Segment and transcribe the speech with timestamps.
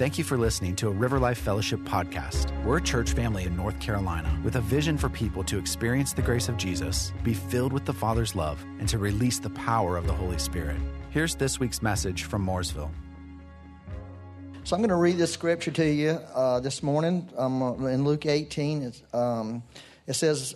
[0.00, 2.64] Thank you for listening to a River Life Fellowship podcast.
[2.64, 6.22] We're a church family in North Carolina with a vision for people to experience the
[6.22, 10.06] grace of Jesus, be filled with the Father's love, and to release the power of
[10.06, 10.78] the Holy Spirit.
[11.10, 12.90] Here's this week's message from Mooresville.
[14.64, 18.24] So I'm going to read this scripture to you uh, this morning um, in Luke
[18.24, 18.94] 18.
[19.12, 19.62] Um,
[20.06, 20.54] it says,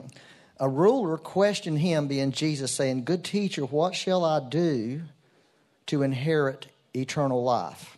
[0.58, 5.02] A ruler questioned him, being Jesus, saying, Good teacher, what shall I do
[5.86, 7.96] to inherit eternal life?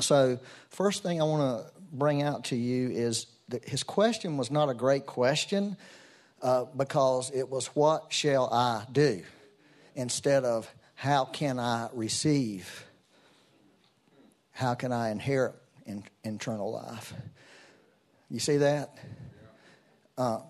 [0.00, 4.50] So, first thing I want to bring out to you is that his question was
[4.50, 5.76] not a great question
[6.42, 9.22] uh, because it was, What shall I do?
[9.94, 12.84] instead of, How can I receive?
[14.52, 15.54] How can I inherit
[15.86, 17.14] in, eternal life?
[18.30, 18.98] You see that?
[20.18, 20.40] Uh,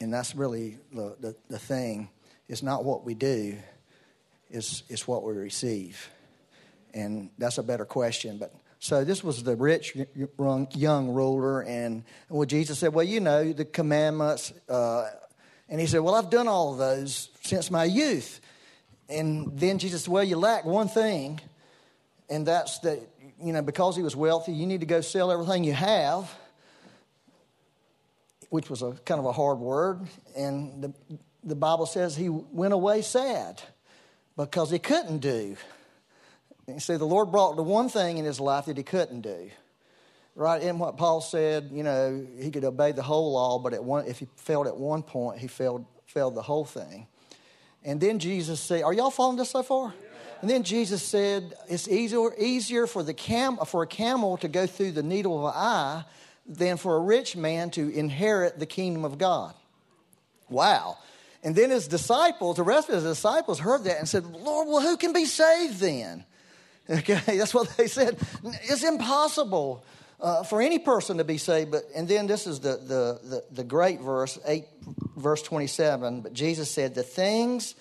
[0.00, 2.08] and that's really the, the, the thing.
[2.48, 3.56] It's not what we do,
[4.50, 6.08] it's, it's what we receive.
[6.94, 8.38] And that's a better question.
[8.38, 9.96] But so this was the rich
[10.74, 15.10] young ruler, and well, Jesus said, "Well, you know the commandments," uh,
[15.68, 18.40] and he said, "Well, I've done all of those since my youth."
[19.08, 21.40] And then Jesus said, "Well, you lack one thing,
[22.28, 23.00] and that's that
[23.40, 26.32] you know because he was wealthy, you need to go sell everything you have."
[28.50, 30.02] Which was a kind of a hard word,
[30.36, 33.60] and the, the Bible says he went away sad
[34.36, 35.56] because he couldn't do
[36.68, 39.50] you see, the Lord brought the one thing in his life that he couldn't do.
[40.34, 44.06] Right in what Paul said, you know, he could obey the whole law, but one,
[44.06, 47.06] if he failed at one point, he failed, failed the whole thing.
[47.84, 49.94] And then Jesus said, Are y'all following this so far?
[50.42, 54.66] And then Jesus said, It's easier, easier for, the cam, for a camel to go
[54.66, 56.04] through the needle of an eye
[56.46, 59.54] than for a rich man to inherit the kingdom of God.
[60.48, 60.98] Wow.
[61.42, 64.80] And then his disciples, the rest of his disciples, heard that and said, Lord, well,
[64.80, 66.24] who can be saved then?
[66.88, 68.16] Okay, that's what they said.
[68.44, 69.84] It's impossible
[70.20, 71.70] uh, for any person to be saved.
[71.70, 74.66] But and then this is the, the the the great verse eight,
[75.16, 76.20] verse twenty seven.
[76.20, 77.74] But Jesus said, "The things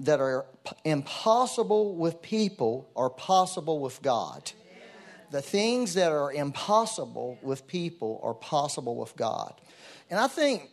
[0.00, 0.46] that are
[0.84, 4.52] impossible with people are possible with God."
[5.30, 9.54] The things that are impossible with people are possible with God.
[10.10, 10.68] And I think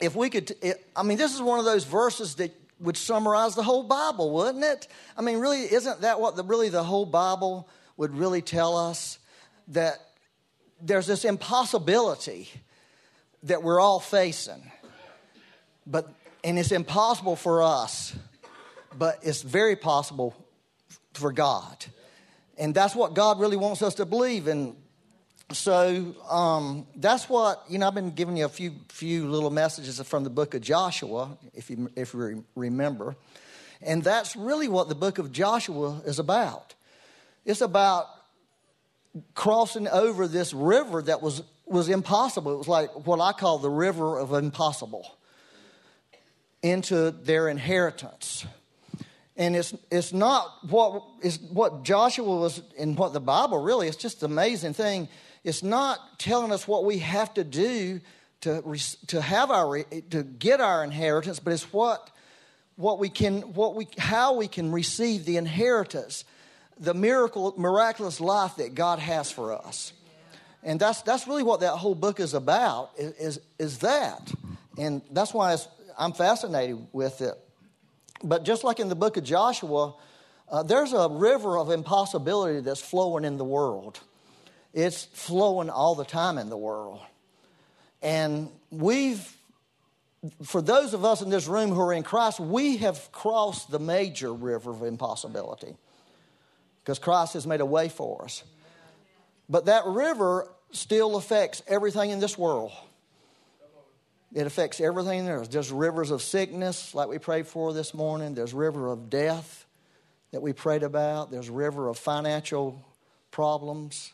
[0.00, 0.54] if we could,
[0.94, 4.64] I mean, this is one of those verses that would summarize the whole Bible, wouldn't
[4.64, 4.88] it?
[5.16, 9.18] I mean, really, isn't that what the, really the whole Bible would really tell us?
[9.68, 9.98] That
[10.80, 12.50] there's this impossibility
[13.44, 14.70] that we're all facing.
[15.86, 16.08] But,
[16.44, 18.14] and it's impossible for us,
[18.98, 20.34] but it's very possible
[21.14, 21.84] for God.
[22.58, 24.48] And that's what God really wants us to believe.
[24.48, 24.76] And
[25.52, 27.86] so um, that's what you know.
[27.86, 31.70] I've been giving you a few few little messages from the book of Joshua, if
[31.70, 33.14] you if you remember,
[33.80, 36.74] and that's really what the book of Joshua is about.
[37.44, 38.06] It's about
[39.34, 42.52] crossing over this river that was was impossible.
[42.54, 45.16] It was like what I call the river of impossible
[46.62, 48.44] into their inheritance.
[49.36, 53.96] And it's, it's not what, is what Joshua was in what the Bible really, it's
[53.96, 55.08] just an amazing thing
[55.46, 58.00] it's not telling us what we have to do
[58.40, 58.76] to,
[59.06, 62.10] to have our to get our inheritance, but it's what
[62.74, 66.24] what we can what we how we can receive the inheritance,
[66.78, 69.92] the miracle miraculous life that God has for us.
[70.64, 74.32] And that's that's really what that whole book is about is is, that.
[74.76, 75.56] And that's why
[75.96, 77.34] I'm fascinated with it.
[78.22, 79.94] But just like in the book of Joshua,
[80.48, 84.00] uh, there's a river of impossibility that's flowing in the world.
[84.76, 87.00] It's flowing all the time in the world.
[88.02, 89.26] And we've,
[90.44, 93.78] for those of us in this room who are in Christ, we have crossed the
[93.78, 95.74] major river of impossibility
[96.84, 98.44] because Christ has made a way for us.
[99.48, 102.72] But that river still affects everything in this world.
[104.34, 105.42] It affects everything there.
[105.46, 108.34] There's rivers of sickness, like we prayed for this morning.
[108.34, 109.64] There's river of death
[110.32, 111.30] that we prayed about.
[111.30, 112.84] There's river of financial
[113.30, 114.12] problems.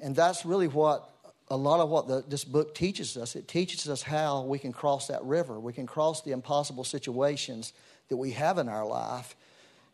[0.00, 1.10] And that's really what
[1.48, 3.36] a lot of what the, this book teaches us.
[3.36, 5.60] It teaches us how we can cross that river.
[5.60, 7.72] We can cross the impossible situations
[8.08, 9.36] that we have in our life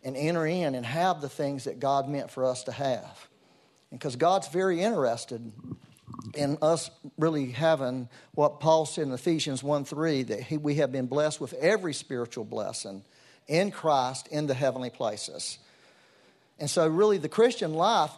[0.02, 3.29] and enter in and have the things that God meant for us to have.
[3.91, 5.52] Because God's very interested
[6.35, 10.93] in us really having what Paul said in Ephesians 1 3 that he, we have
[10.93, 13.02] been blessed with every spiritual blessing
[13.49, 15.58] in Christ in the heavenly places.
[16.58, 18.12] And so, really, the Christian life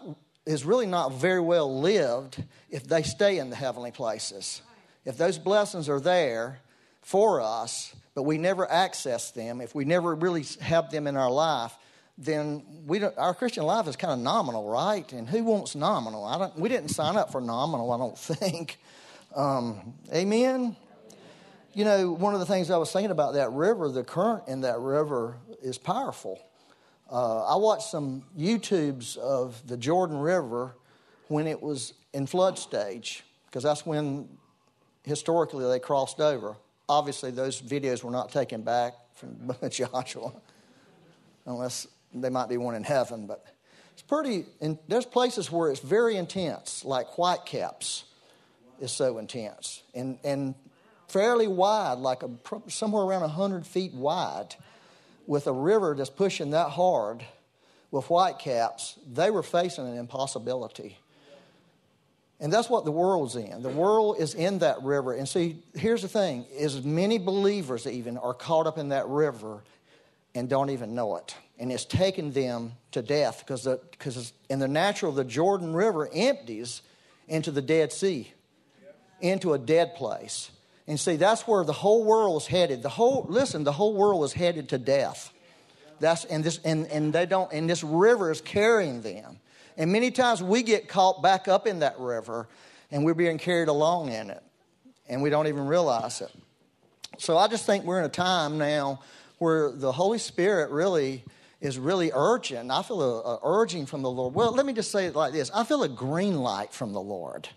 [0.46, 4.62] is really not very well lived if they stay in the heavenly places.
[5.04, 6.60] If those blessings are there
[7.00, 11.30] for us, but we never access them, if we never really have them in our
[11.30, 11.76] life,
[12.18, 15.10] then we don't, our Christian life is kind of nominal, right?
[15.12, 16.24] And who wants nominal?
[16.24, 18.78] I don't, we didn't sign up for nominal, I don't think.
[19.34, 20.76] Um, amen?
[21.72, 24.60] You know, one of the things I was thinking about that river, the current in
[24.60, 26.38] that river is powerful.
[27.12, 30.74] Uh, I watched some YouTubes of the Jordan River
[31.28, 34.26] when it was in flood stage, because that's when
[35.04, 36.56] historically they crossed over.
[36.88, 40.32] Obviously, those videos were not taken back from Joshua,
[41.44, 43.26] unless they might be one in heaven.
[43.26, 43.44] But
[43.92, 48.04] it's pretty, and there's places where it's very intense, like Whitecaps
[48.80, 50.54] is so intense, and, and
[51.08, 52.30] fairly wide, like a,
[52.68, 54.56] somewhere around 100 feet wide,
[55.26, 57.24] with a river that's pushing that hard
[57.90, 60.98] with Whitecaps, they were facing an impossibility.
[62.40, 63.62] And that's what the world's in.
[63.62, 65.12] The world is in that river.
[65.12, 69.62] And see, here's the thing is many believers even are caught up in that river
[70.34, 71.36] and don't even know it.
[71.60, 76.82] And it's taken them to death because because in the natural, the Jordan River empties
[77.28, 78.32] into the Dead Sea,
[79.20, 80.50] into a dead place.
[80.86, 82.82] And see, that's where the whole world is headed.
[82.82, 85.32] The whole listen, the whole world is headed to death.
[86.00, 89.38] That's and this and, and they don't and this river is carrying them.
[89.76, 92.48] And many times we get caught back up in that river
[92.90, 94.42] and we're being carried along in it.
[95.08, 96.30] And we don't even realize it.
[97.18, 99.00] So I just think we're in a time now
[99.38, 101.24] where the Holy Spirit really
[101.60, 102.70] is really urgent.
[102.70, 104.34] I feel a, a, urging from the Lord.
[104.34, 107.00] Well, let me just say it like this I feel a green light from the
[107.00, 107.48] Lord,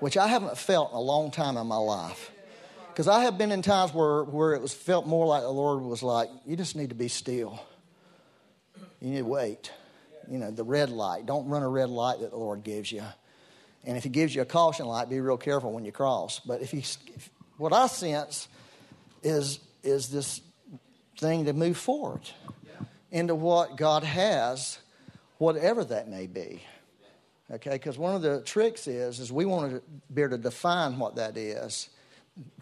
[0.00, 2.30] which I haven't felt in a long time in my life.
[2.94, 5.82] Because I have been in times where, where it was felt more like the Lord
[5.82, 7.60] was like, you just need to be still.
[9.00, 9.70] You need to wait
[10.30, 11.26] you know, the red light.
[11.26, 13.02] Don't run a red light that the Lord gives you.
[13.84, 16.40] And if He gives you a caution light, be real careful when you cross.
[16.40, 18.48] But if He, if, what I sense
[19.22, 20.40] is is this
[21.18, 22.22] thing to move forward
[23.10, 24.78] into what God has,
[25.38, 26.62] whatever that may be.
[27.50, 29.82] Okay, because one of the tricks is is we want to
[30.12, 31.90] be able to define what that is,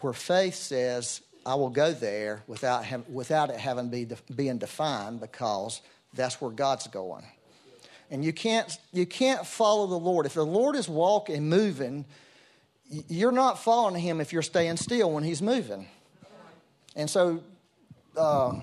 [0.01, 5.81] where faith says, "I will go there without without it having be being defined," because
[6.13, 7.25] that's where God's going.
[8.11, 10.27] And you can't, you can't follow the Lord.
[10.27, 12.05] If the Lord is walking, moving,
[13.07, 15.87] you're not following him if you're staying still when he's moving.
[16.95, 17.41] And so,
[18.15, 18.53] uh,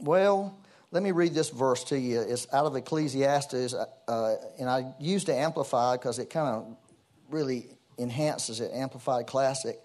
[0.00, 0.58] well,
[0.90, 2.20] let me read this verse to you.
[2.20, 6.76] It's out of Ecclesiastes, uh, and I used to Amplified because it kind of
[7.30, 9.78] really enhances it, Amplified Classic.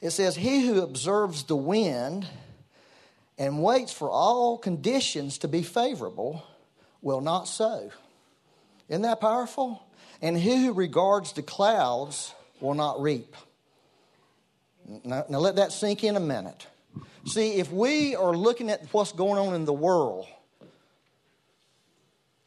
[0.00, 2.26] It says, He who observes the wind
[3.38, 6.44] and waits for all conditions to be favorable
[7.02, 7.90] will not sow.
[8.88, 9.82] Isn't that powerful?
[10.20, 13.34] And he who regards the clouds will not reap.
[15.04, 16.66] Now, now, let that sink in a minute.
[17.24, 20.26] See, if we are looking at what's going on in the world,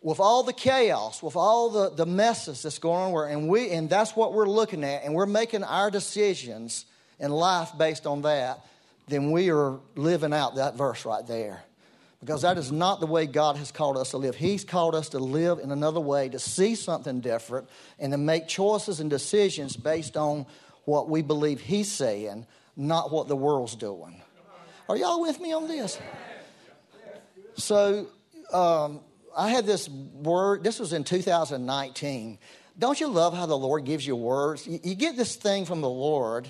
[0.01, 3.89] with all the chaos, with all the, the messes that's going on, and, we, and
[3.89, 6.85] that's what we're looking at, and we're making our decisions
[7.23, 8.59] in life based on that,
[9.07, 11.63] then we are living out that verse right there
[12.19, 14.35] because that is not the way God has called us to live.
[14.35, 17.67] He's called us to live in another way, to see something different,
[17.99, 20.45] and to make choices and decisions based on
[20.85, 22.45] what we believe He's saying,
[22.77, 24.21] not what the world's doing.
[24.87, 25.99] Are y'all with me on this?
[27.55, 28.07] So,
[28.51, 29.01] um,
[29.35, 32.37] I had this word, this was in 2019.
[32.79, 34.65] Don't you love how the Lord gives you words?
[34.65, 36.47] You, you get this thing from the Lord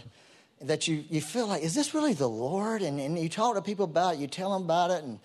[0.63, 2.81] that you, you feel like, is this really the Lord?
[2.81, 5.19] And, and you talk to people about it, you tell them about it, and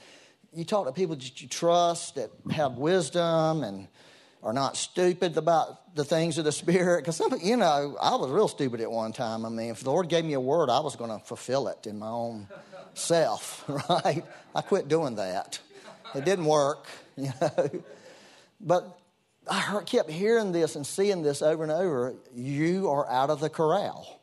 [0.53, 3.89] you talk to people that you trust that have wisdom and
[4.43, 7.03] are not stupid about the things of the Spirit.
[7.03, 9.45] Because, some you know, I was real stupid at one time.
[9.45, 11.87] I mean, if the Lord gave me a word, I was going to fulfill it
[11.87, 12.49] in my own
[12.95, 14.25] self, right?
[14.55, 15.59] I quit doing that.
[16.15, 17.83] It didn't work, you know.
[18.61, 18.99] But
[19.51, 22.15] I kept hearing this and seeing this over and over.
[22.35, 24.18] You are out of the corral.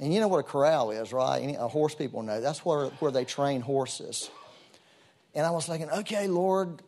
[0.00, 1.42] And you know what a corral is, right?
[1.42, 2.40] Any, horse people know.
[2.40, 4.30] That's where, where they train horses.
[5.34, 6.82] And I was thinking, okay, Lord,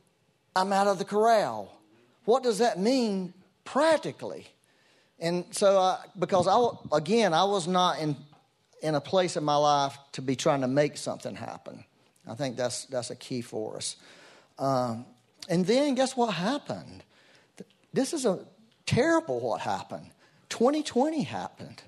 [0.57, 1.77] I'm out of the corral.
[2.25, 3.33] What does that mean
[3.65, 4.47] practically?
[5.19, 8.17] And so, because I, again, I was not in,
[8.83, 11.85] in a place in my life to be trying to make something happen.
[12.27, 13.97] I think that's, that's a key for us.
[14.59, 15.07] Um,
[15.49, 17.05] and then guess what happened?
[17.93, 18.45] This is a
[18.87, 20.11] terrible what happened.
[20.49, 21.83] 2020 happened.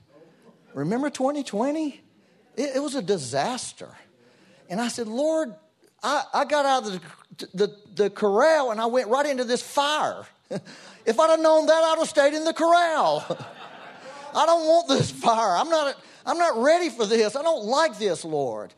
[0.77, 2.03] Remember 2020?
[2.55, 3.89] It, it was a disaster.
[4.69, 5.55] And I said, Lord,
[6.03, 7.01] I, I got out of
[7.39, 10.27] the, the, the corral and I went right into this fire.
[10.51, 13.25] if I'd have known that, I'd have stayed in the corral.
[14.35, 15.57] I don't want this fire.
[15.57, 17.37] I'm not, I'm not ready for this.
[17.37, 18.75] I don't like this, Lord.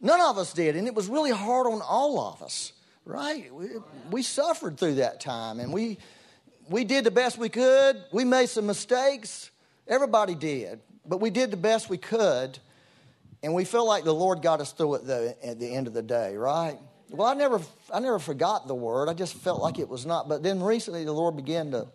[0.00, 2.72] None of us did, and it was really hard on all of us.
[3.04, 3.52] right?
[3.52, 3.68] We,
[4.12, 5.98] we suffered through that time and we,
[6.68, 8.00] we did the best we could.
[8.12, 9.50] We made some mistakes.
[9.88, 10.78] Everybody did.
[11.06, 12.58] But we did the best we could.
[13.42, 15.94] And we felt like the Lord got us through it though, at the end of
[15.94, 16.78] the day, right?
[17.10, 17.60] Well, I never,
[17.92, 19.08] I never forgot the word.
[19.08, 20.28] I just felt like it was not.
[20.28, 21.88] But then recently the Lord began to,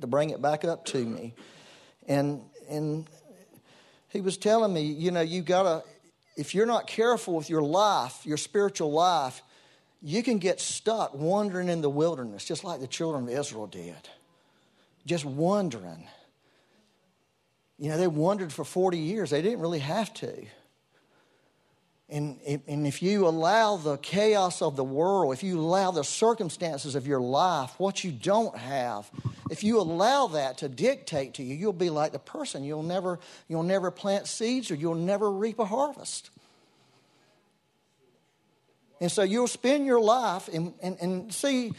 [0.00, 1.34] to bring it back up to me.
[2.08, 3.06] And, and
[4.08, 5.84] he was telling me, you know, you got to,
[6.36, 9.42] if you're not careful with your life, your spiritual life,
[10.00, 14.08] you can get stuck wandering in the wilderness, just like the children of Israel did.
[15.06, 16.08] Just wandering.
[17.82, 19.30] You know, they wandered for 40 years.
[19.30, 20.32] They didn't really have to.
[22.08, 26.94] And, and if you allow the chaos of the world, if you allow the circumstances
[26.94, 29.10] of your life, what you don't have,
[29.50, 32.62] if you allow that to dictate to you, you'll be like the person.
[32.62, 36.30] You'll never, you'll never plant seeds or you'll never reap a harvest.
[39.00, 41.72] And so you'll spend your life and, and, and see,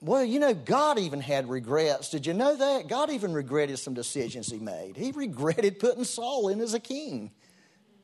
[0.00, 2.10] well, you know, God even had regrets.
[2.10, 2.88] Did you know that?
[2.88, 4.96] God even regretted some decisions he made.
[4.96, 7.32] He regretted putting Saul in as a king.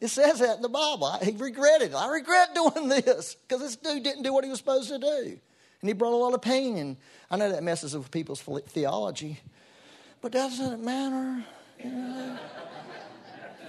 [0.01, 1.17] It says that in the Bible.
[1.23, 1.95] He regretted.
[1.95, 5.39] I regret doing this because this dude didn't do what he was supposed to do.
[5.81, 6.79] And he brought a lot of pain.
[6.79, 6.97] And
[7.31, 9.39] I know that messes with people's theology.
[10.21, 11.45] But doesn't it matter?
[11.83, 12.39] You know?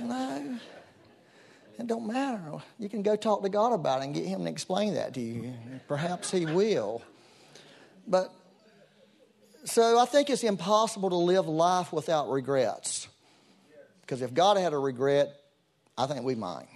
[0.01, 0.59] no.
[1.77, 2.41] It don't matter.
[2.79, 5.21] You can go talk to God about it and get Him to explain that to
[5.21, 5.53] you.
[5.87, 7.01] Perhaps He will.
[8.07, 8.31] But
[9.65, 13.07] so I think it's impossible to live life without regrets.
[14.01, 15.33] Because if God had a regret,
[15.97, 16.67] I think we might.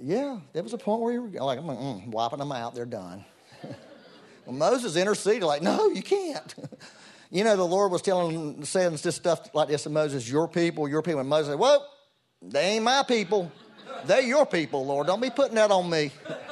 [0.00, 2.84] Yeah, there was a point where you were like, I'm mm, wiping them out, they're
[2.84, 3.24] done.
[4.44, 6.54] well, Moses interceded, like, no, you can't.
[7.30, 10.88] you know, the Lord was telling, saying this stuff like this to Moses, your people,
[10.88, 11.20] your people.
[11.20, 11.88] And Moses said, well,
[12.42, 13.50] they ain't my people.
[14.04, 15.06] They're your people, Lord.
[15.06, 16.10] Don't be putting that on me.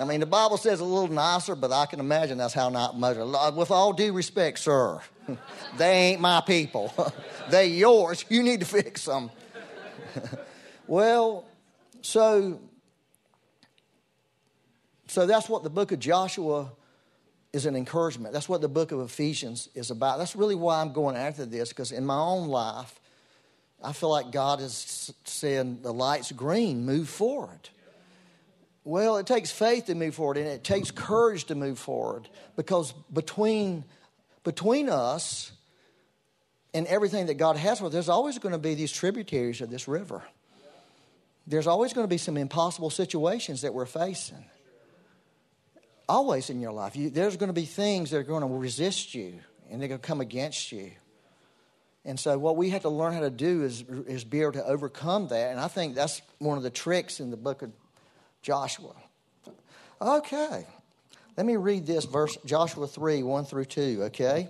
[0.00, 2.98] I mean, the Bible says a little nicer, but I can imagine that's how not
[2.98, 3.16] much.
[3.16, 5.00] Uh, with all due respect, sir,
[5.76, 6.92] they ain't my people.
[7.50, 8.24] they yours.
[8.28, 9.30] You need to fix them.
[10.86, 11.44] well,
[12.02, 12.60] so
[15.06, 16.70] so that's what the book of Joshua
[17.52, 18.32] is an encouragement.
[18.32, 20.18] That's what the book of Ephesians is about.
[20.18, 23.00] That's really why I'm going after this, because in my own life,
[23.82, 27.70] I feel like God is saying the light's green, move forward.
[28.84, 32.92] Well, it takes faith to move forward and it takes courage to move forward because
[33.12, 33.84] between,
[34.42, 35.52] between us
[36.72, 39.70] and everything that God has for us, there's always going to be these tributaries of
[39.70, 40.22] this river.
[41.46, 44.44] There's always going to be some impossible situations that we're facing.
[46.08, 46.96] Always in your life.
[46.96, 50.00] You, there's going to be things that are going to resist you and they're going
[50.00, 50.90] to come against you.
[52.04, 54.64] And so, what we have to learn how to do is, is be able to
[54.64, 55.50] overcome that.
[55.50, 57.72] And I think that's one of the tricks in the book of
[58.42, 58.94] Joshua.
[60.00, 60.66] Okay,
[61.36, 64.48] let me read this verse, Joshua 3 1 through 2, okay?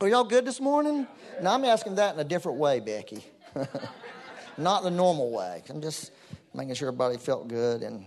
[0.00, 1.06] Are y'all good this morning?
[1.42, 3.24] Now, I'm asking that in a different way, Becky.
[4.58, 5.62] Not the normal way.
[5.68, 6.12] I'm just
[6.54, 8.04] making sure everybody felt good and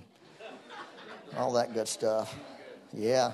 [1.35, 2.33] all that good stuff.
[2.93, 3.33] Yeah.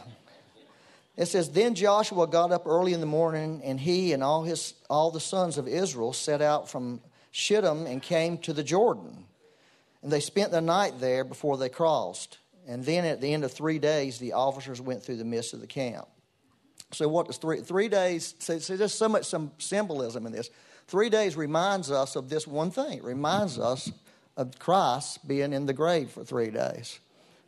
[1.15, 4.73] It says, Then Joshua got up early in the morning, and he and all, his,
[4.89, 9.25] all the sons of Israel set out from Shittim and came to the Jordan.
[10.07, 12.37] And they spent the night there before they crossed.
[12.65, 15.59] And then at the end of three days, the officers went through the midst of
[15.59, 16.07] the camp.
[16.93, 20.49] So, what does three, three days, so, there's so much some symbolism in this.
[20.87, 22.99] Three days reminds us of this one thing.
[22.99, 23.91] It reminds us
[24.37, 27.01] of Christ being in the grave for three days.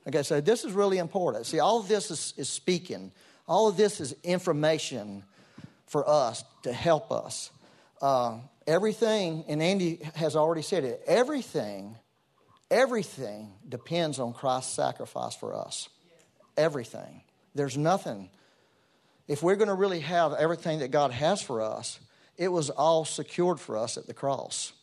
[0.05, 1.45] Okay, so this is really important.
[1.45, 3.13] See, all of this is, is speaking
[3.47, 5.23] all of this is information
[5.87, 7.51] for us to help us.
[8.01, 11.95] Uh, everything, and Andy has already said it, everything,
[12.69, 15.89] everything depends on Christ's sacrifice for us.
[16.57, 17.21] Everything.
[17.55, 18.29] There's nothing.
[19.27, 21.99] If we're going to really have everything that God has for us,
[22.37, 24.73] it was all secured for us at the cross.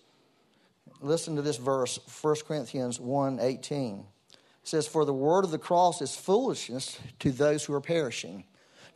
[1.01, 4.05] Listen to this verse, 1 Corinthians 1 18.
[4.33, 8.45] It says, For the word of the cross is foolishness to those who are perishing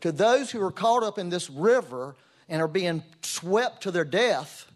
[0.00, 2.16] to those who are caught up in this river
[2.48, 4.70] and are being swept to their death.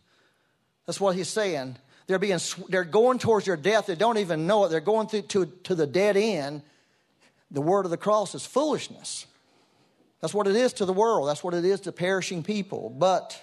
[0.87, 1.77] That's what he's saying.
[2.07, 3.87] They're, being, they're going towards their death.
[3.87, 4.69] They don't even know it.
[4.69, 6.63] They're going through to, to the dead end.
[7.51, 9.27] The word of the cross is foolishness.
[10.21, 11.29] That's what it is to the world.
[11.29, 12.91] That's what it is to perishing people.
[12.91, 13.41] But,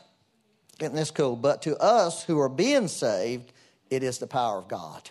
[0.79, 1.35] isn't this cool?
[1.35, 3.51] But to us who are being saved,
[3.89, 5.09] it is the power of God.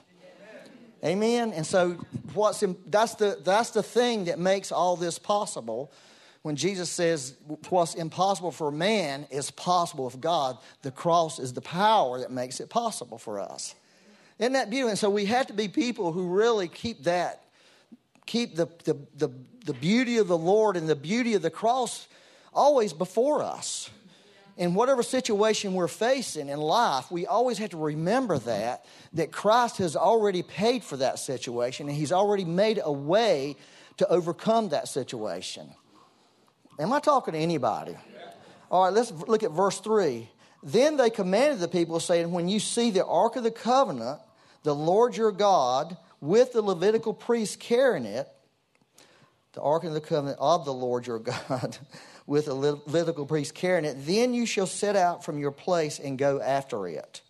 [1.04, 1.52] Amen.
[1.52, 1.92] And so,
[2.34, 5.90] what's in, that's the that's the thing that makes all this possible
[6.42, 7.34] when Jesus says
[7.68, 12.60] what's impossible for man is possible with God, the cross is the power that makes
[12.60, 13.74] it possible for us.
[14.38, 14.90] Isn't that beautiful?
[14.90, 17.44] And so we have to be people who really keep that,
[18.24, 19.30] keep the, the, the,
[19.66, 22.08] the beauty of the Lord and the beauty of the cross
[22.54, 23.90] always before us.
[24.56, 29.78] In whatever situation we're facing in life, we always have to remember that, that Christ
[29.78, 33.56] has already paid for that situation and He's already made a way
[33.98, 35.70] to overcome that situation.
[36.80, 37.94] Am I talking to anybody?
[38.70, 40.28] All right, let's look at verse 3.
[40.62, 44.18] Then they commanded the people, saying, When you see the ark of the covenant,
[44.62, 48.28] the Lord your God, with the Levitical priests carrying it,
[49.52, 51.18] the ark of the covenant of the Lord your
[51.50, 51.76] God,
[52.26, 56.18] with the Levitical priests carrying it, then you shall set out from your place and
[56.18, 57.20] go after it.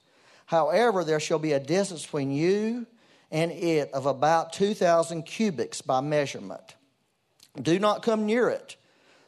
[0.46, 2.86] However, there shall be a distance between you
[3.30, 6.74] and it of about 2,000 cubits by measurement.
[7.60, 8.76] Do not come near it,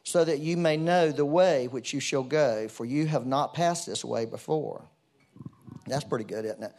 [0.05, 3.55] so that you may know the way which you shall go, for you have not
[3.55, 4.85] passed this way before.
[5.87, 6.73] That's pretty good, isn't it?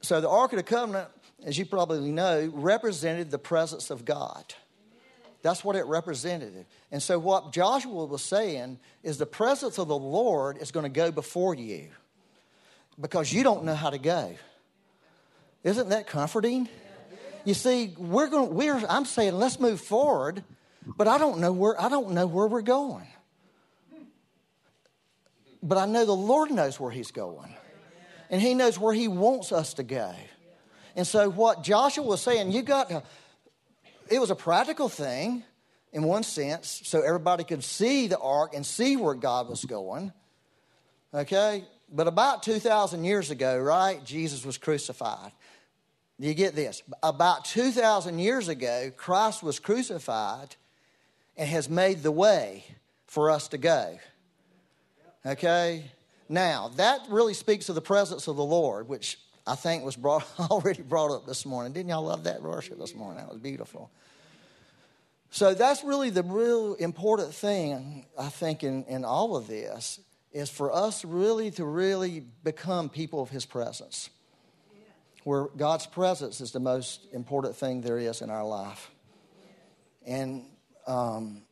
[0.00, 1.08] So, the Ark of the Covenant,
[1.44, 4.54] as you probably know, represented the presence of God.
[5.42, 6.66] That's what it represented.
[6.90, 10.90] And so, what Joshua was saying is the presence of the Lord is going to
[10.90, 11.88] go before you
[13.00, 14.34] because you don't know how to go.
[15.62, 16.68] Isn't that comforting?
[17.44, 18.54] You see, we're going.
[18.54, 18.82] We're.
[18.88, 20.42] I'm saying, let's move forward,
[20.86, 21.80] but I don't know where.
[21.80, 23.06] I don't know where we're going.
[25.62, 27.52] But I know the Lord knows where He's going,
[28.30, 30.14] and He knows where He wants us to go.
[30.94, 33.02] And so, what Joshua was saying, you got to.
[34.08, 35.42] It was a practical thing,
[35.92, 40.12] in one sense, so everybody could see the ark and see where God was going.
[41.12, 45.32] Okay, but about 2,000 years ago, right, Jesus was crucified.
[46.18, 46.82] You get this?
[47.02, 50.56] About 2,000 years ago, Christ was crucified
[51.36, 52.64] and has made the way
[53.06, 53.98] for us to go.
[55.24, 55.84] Okay?
[56.28, 60.26] Now, that really speaks of the presence of the Lord, which I think was brought,
[60.50, 61.72] already brought up this morning.
[61.72, 63.18] Didn't y'all love that worship this morning?
[63.18, 63.90] That was beautiful.
[65.30, 70.00] So that's really the real important thing, I think, in, in all of this,
[70.32, 74.10] is for us really to really become people of His presence
[75.26, 78.92] where God's presence is the most important thing there is in our life.
[80.06, 80.44] And
[80.86, 81.42] um,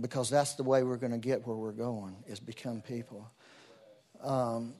[0.00, 3.30] because that's the way we're going to get where we're going is become people.
[4.22, 4.74] Um,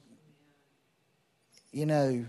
[1.71, 2.25] you know,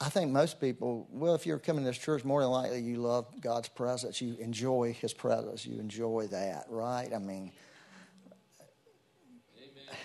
[0.00, 2.96] I think most people, well, if you're coming to this church, more than likely you
[2.96, 4.20] love God's presence.
[4.20, 5.64] You enjoy His presence.
[5.64, 7.08] You enjoy that, right?
[7.14, 7.52] I mean,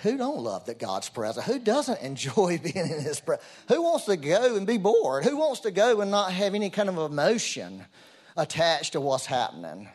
[0.07, 1.45] who don't love that God's presence?
[1.45, 3.47] Who doesn't enjoy being in His presence?
[3.67, 5.23] Who wants to go and be bored?
[5.23, 7.85] Who wants to go and not have any kind of emotion
[8.35, 9.89] attached to what's happening?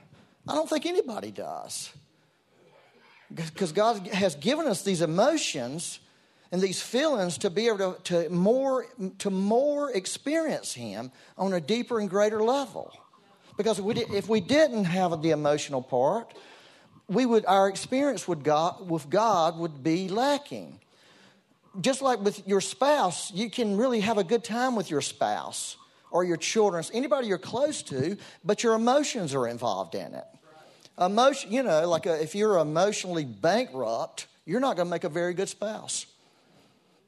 [0.48, 1.90] I don't think anybody does.
[3.32, 6.00] Because God has given us these emotions
[6.50, 8.86] and these feelings to be able to, to, more,
[9.18, 12.92] to more experience Him on a deeper and greater level.
[13.56, 16.34] Because if we, if we didn't have the emotional part,
[17.12, 20.80] we would our experience with God with God would be lacking.
[21.80, 25.76] Just like with your spouse, you can really have a good time with your spouse
[26.10, 30.24] or your children, anybody you're close to, but your emotions are involved in it.
[31.00, 35.08] Emotion, you know, like a, if you're emotionally bankrupt, you're not going to make a
[35.08, 36.06] very good spouse.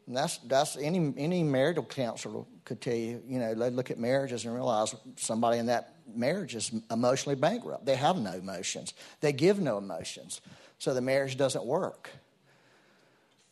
[0.07, 3.23] And that's that's any any marital counselor could tell you.
[3.27, 7.87] You know, they look at marriages and realize somebody in that marriage is emotionally bankrupt.
[7.87, 8.95] They have no emotions.
[9.21, 10.41] They give no emotions.
[10.79, 12.11] So the marriage doesn't work.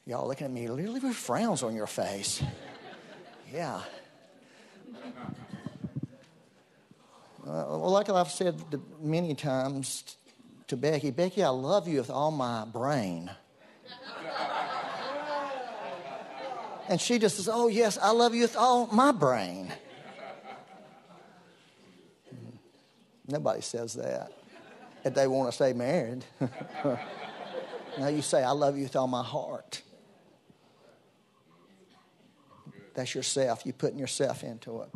[0.06, 2.42] Y'all looking at me literally with frowns on your face.
[3.52, 3.80] Yeah.
[7.44, 8.62] Well, like I've said
[9.00, 10.16] many times
[10.68, 13.30] to Becky, Becky, I love you with all my brain.
[16.88, 19.72] and she just says, Oh, yes, I love you with all my brain.
[23.32, 24.30] Nobody says that.
[25.04, 26.22] If they want to stay married.
[27.98, 29.80] now you say, I love you with all my heart.
[32.92, 33.62] That's yourself.
[33.64, 34.90] You're putting yourself into it.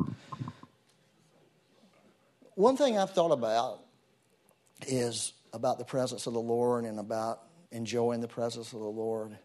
[2.53, 3.79] One thing I've thought about
[4.85, 9.35] is about the presence of the Lord and about enjoying the presence of the Lord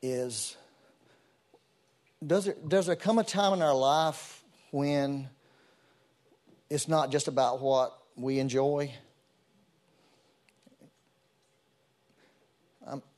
[0.00, 0.56] is
[2.24, 5.28] does there, does there come a time in our life when
[6.70, 8.92] it's not just about what we enjoy.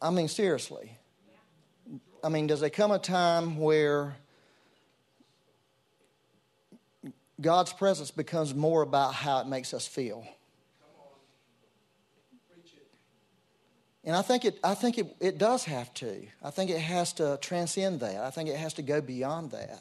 [0.01, 0.99] I mean, seriously.
[2.25, 4.17] I mean, does there come a time where
[7.41, 10.27] God's presence becomes more about how it makes us feel?
[14.05, 16.27] And I think, it, I think it, it does have to.
[16.43, 18.17] I think it has to transcend that.
[18.17, 19.81] I think it has to go beyond that.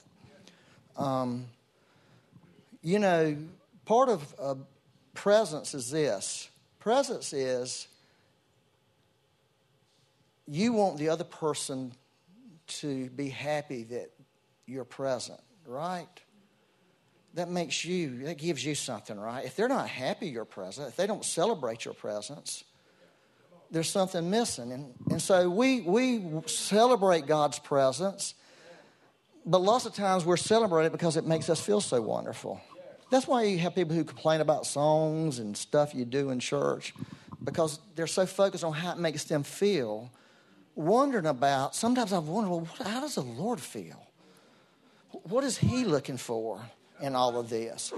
[0.96, 1.46] Um,
[2.84, 3.36] you know,
[3.86, 4.56] part of uh,
[5.14, 7.88] presence is this presence is
[10.48, 11.94] you want the other person
[12.68, 14.10] to be happy that
[14.66, 16.08] you're present, right?
[17.36, 19.46] That makes you, that gives you something, right?
[19.46, 22.64] If they're not happy you're present, if they don't celebrate your presence,
[23.70, 24.72] there's something missing.
[24.74, 28.34] And, and so we, we celebrate God's presence,
[29.46, 32.60] but lots of times we're celebrating because it makes us feel so wonderful.
[33.12, 36.96] That's why you have people who complain about songs and stuff you do in church
[37.44, 40.10] because they're so focused on how it makes them feel,
[40.74, 41.76] wondering about.
[41.76, 44.08] Sometimes I've wondered, well, how does the Lord feel?
[45.12, 46.62] What is He looking for
[47.00, 47.94] in all of this?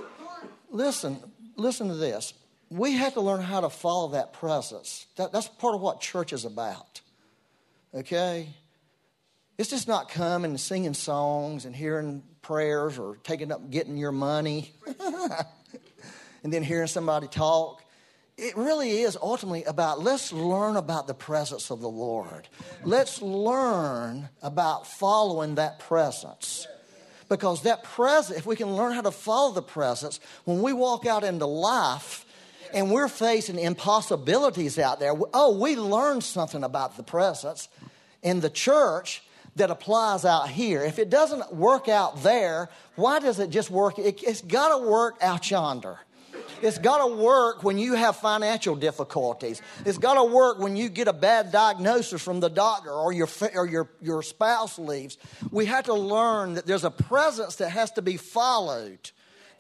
[0.70, 1.18] Listen,
[1.56, 2.34] listen to this
[2.74, 5.06] we have to learn how to follow that presence.
[5.18, 7.02] That, that's part of what church is about.
[7.94, 8.50] Okay?
[9.58, 14.12] It's just not coming and singing songs and hearing prayers or taking up getting your
[14.12, 14.74] money
[16.44, 17.84] and then hearing somebody talk.
[18.36, 22.48] It really is ultimately about let's learn about the presence of the Lord.
[22.84, 26.68] Let's learn about following that presence.
[27.30, 31.06] Because that presence, if we can learn how to follow the presence, when we walk
[31.06, 32.26] out into life,
[32.74, 35.14] and we're facing impossibilities out there.
[35.34, 37.70] Oh, we learned something about the presence
[38.24, 39.22] in the church
[39.56, 40.84] that applies out here.
[40.84, 44.00] If it doesn't work out there, why does it just work?
[44.00, 46.00] It, has got to work out yonder.
[46.62, 49.62] It's got to work when you have financial difficulties.
[49.86, 53.28] It's got to work when you get a bad diagnosis from the doctor or your,
[53.54, 55.18] or your, your spouse leaves.
[55.52, 59.12] We have to learn that there's a presence that has to be followed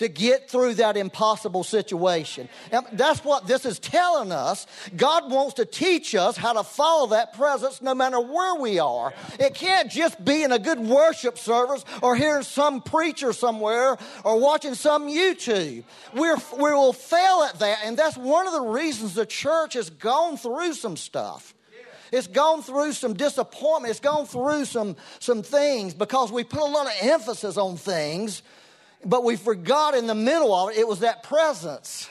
[0.03, 2.47] to get through that impossible situation.
[2.71, 4.67] And that's what this is telling us.
[4.95, 9.13] God wants to teach us how to follow that presence no matter where we are.
[9.39, 14.39] It can't just be in a good worship service or hearing some preacher somewhere or
[14.39, 15.83] watching some YouTube.
[16.13, 19.89] We're, we will fail at that, and that's one of the reasons the church has
[19.89, 21.53] gone through some stuff.
[22.11, 23.89] It's gone through some disappointment.
[23.89, 28.43] It's gone through some, some things because we put a lot of emphasis on things
[29.05, 32.09] but we forgot in the middle of it, it was that presence.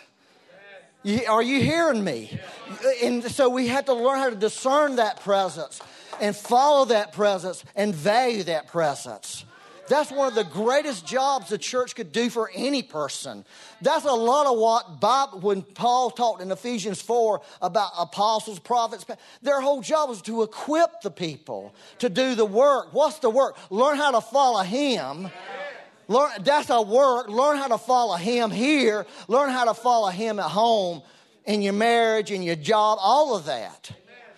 [1.03, 2.39] You, are you hearing me?
[3.03, 5.81] And so we had to learn how to discern that presence
[6.21, 9.45] and follow that presence and value that presence.
[9.89, 13.45] That's one of the greatest jobs the church could do for any person.
[13.81, 19.05] That's a lot of what Bob, when Paul talked in Ephesians 4 about apostles, prophets,
[19.43, 22.95] their whole job was to equip the people to do the work.
[22.95, 23.59] What's the work?
[23.71, 25.29] Learn how to follow Him
[26.13, 27.29] Learn, that's our work.
[27.29, 29.07] Learn how to follow Him here.
[29.29, 31.03] Learn how to follow Him at home,
[31.47, 33.91] in your marriage, in your job, all of that.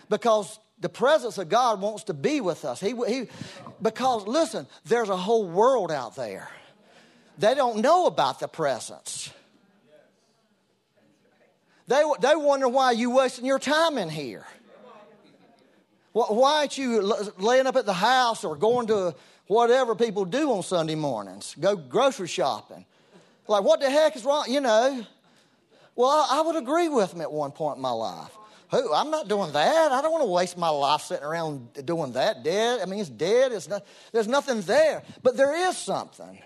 [0.09, 2.81] Because the presence of God wants to be with us.
[2.81, 3.29] He, he,
[3.83, 6.49] because, listen, there's a whole world out there.
[7.39, 9.33] They don't know about the presence.
[11.89, 14.47] They, they wonder why you wasting your time in here.
[16.13, 17.03] Why aren't you
[17.39, 21.77] laying up at the house or going to whatever people do on Sunday mornings, go
[21.77, 22.85] grocery shopping.
[23.47, 24.45] Like, what the heck is wrong?
[24.49, 25.07] You know.
[25.97, 28.31] Well, I, I would agree with them at one point in my life.
[28.71, 28.93] Who?
[28.93, 29.93] I'm not doing that.
[29.93, 32.43] I don't want to waste my life sitting around doing that.
[32.43, 32.81] Dead.
[32.81, 33.53] I mean, it's dead.
[33.53, 35.03] It's not, there's nothing there.
[35.23, 36.41] But there is something.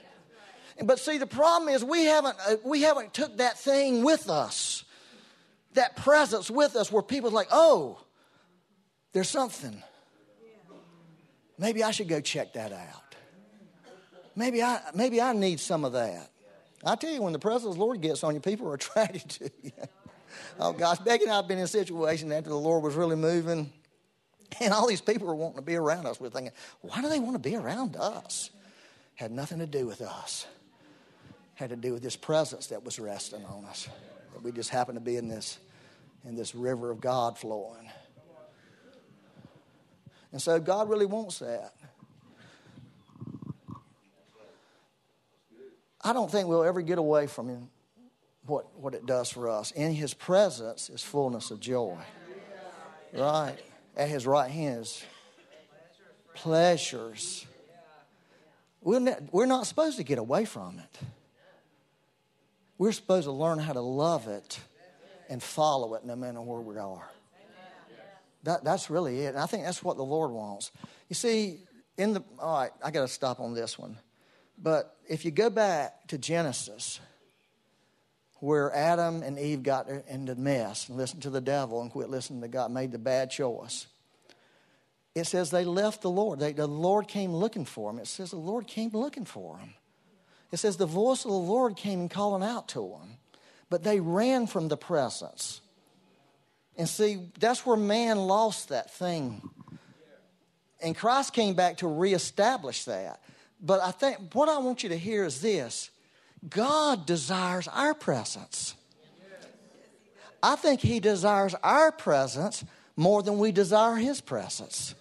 [0.82, 4.84] But see, the problem is we haven't uh, we haven't took that thing with us,
[5.74, 8.00] that presence with us, where people's like, oh,
[9.12, 9.82] there's something.
[11.58, 13.16] Maybe I should go check that out.
[14.36, 16.30] Maybe I, maybe I need some of that.
[16.84, 19.28] I tell you, when the presence of the Lord gets on you, people are attracted
[19.30, 19.72] to you.
[20.60, 23.16] oh gosh, Becky and I have been in a situation after the Lord was really
[23.16, 23.72] moving,
[24.60, 26.20] and all these people were wanting to be around us.
[26.20, 28.50] We're thinking, why do they want to be around us?
[29.16, 30.46] Had nothing to do with us.
[31.54, 33.88] Had to do with this presence that was resting on us.
[34.32, 35.58] That we just happened to be in this
[36.24, 37.90] in this river of God flowing.
[40.32, 41.72] And so God really wants that.
[46.02, 47.68] I don't think we'll ever get away from him,
[48.46, 49.72] what, what it does for us.
[49.72, 51.98] In his presence is fullness of joy.
[53.12, 53.56] Right?
[53.96, 55.02] At his right hand is
[56.34, 57.46] pleasures.
[58.80, 60.98] We're not, we're not supposed to get away from it.
[62.78, 64.60] We're supposed to learn how to love it
[65.28, 67.10] and follow it no matter where we are.
[68.44, 69.30] That, that's really it.
[69.34, 70.70] And I think that's what the Lord wants.
[71.08, 71.58] You see,
[71.96, 73.96] in the, all right, I got to stop on this one.
[74.56, 77.00] But if you go back to Genesis,
[78.40, 82.08] where Adam and Eve got into the mess and listened to the devil and quit
[82.08, 83.86] listening to God, made the bad choice.
[85.14, 86.38] It says they left the Lord.
[86.38, 88.00] They, the Lord came looking for them.
[88.00, 89.74] It says the Lord came looking for them.
[90.52, 93.16] It says the voice of the Lord came calling out to them,
[93.68, 95.60] but they ran from the presence.
[96.78, 99.42] And see, that's where man lost that thing.
[100.80, 103.20] And Christ came back to reestablish that.
[103.60, 105.90] But I think what I want you to hear is this
[106.48, 108.74] God desires our presence.
[110.40, 112.64] I think He desires our presence
[112.96, 114.94] more than we desire His presence.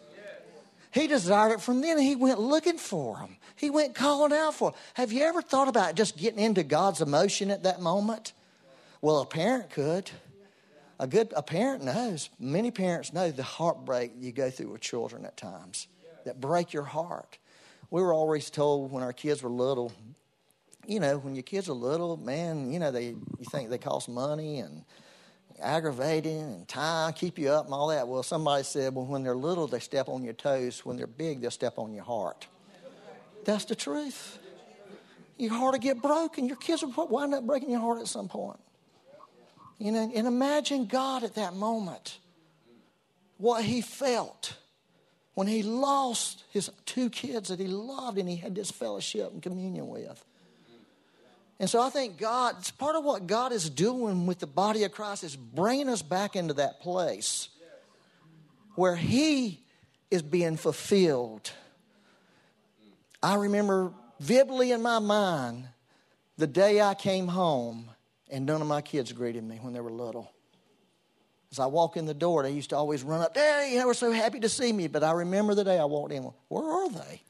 [0.92, 3.38] He desired it from then, He went looking for Him.
[3.56, 4.78] He went calling out for Him.
[4.96, 8.34] Have you ever thought about just getting into God's emotion at that moment?
[9.00, 10.10] Well, a parent could.
[11.00, 12.30] A good a parent knows.
[12.40, 15.88] Many parents know the heartbreak you go through with children at times
[16.26, 17.38] that break your heart.
[17.92, 19.94] We were always told when our kids were little,
[20.86, 24.10] you know, when your kids are little, man, you know, they you think they cost
[24.10, 24.84] money and
[25.62, 28.08] aggravating and time, keep you up and all that.
[28.08, 30.86] Well, somebody said, well, when they're little, they step on your toes.
[30.86, 32.48] When they're big, they'll step on your heart.
[33.46, 34.40] That's the truth.
[35.38, 36.48] Your heart will get broken.
[36.48, 38.60] Your kids will wind up breaking your heart at some point.
[39.78, 42.18] You know, and imagine God at that moment,
[43.38, 44.58] what he felt
[45.36, 49.42] when he lost his two kids that he loved and he had this fellowship and
[49.42, 50.24] communion with.
[51.60, 54.84] And so I think God, it's part of what God is doing with the body
[54.84, 57.50] of Christ is bringing us back into that place
[58.76, 59.64] where He
[60.12, 61.52] is being fulfilled.
[63.24, 65.68] I remember vividly in my mind
[66.38, 67.90] the day I came home
[68.30, 70.32] and none of my kids greeted me when they were little.
[71.52, 73.94] As I walk in the door, they used to always run up, Daddy, they were
[73.94, 74.88] so happy to see me.
[74.88, 77.22] But I remember the day I walked in, where are they?